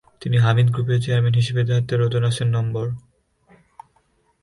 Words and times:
তিনি 0.21 0.37
হামিদ 0.37 0.67
গ্রুপের 0.71 0.99
চেয়ারম্যান 1.03 1.35
হিসেবে 1.35 1.61
দায়িত্বরত 1.63 2.13
আছেনম্বর। 2.29 2.87